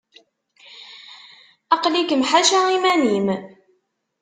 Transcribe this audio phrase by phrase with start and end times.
[1.75, 3.27] Aql-ikem ḥaca iman-im.